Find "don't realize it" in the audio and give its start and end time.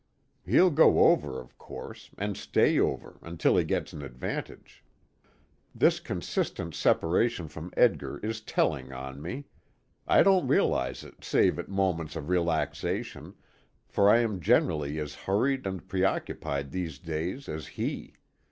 10.23-11.23